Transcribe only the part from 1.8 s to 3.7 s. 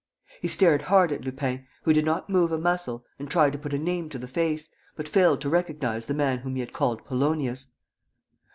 who did not move a muscle, and tried to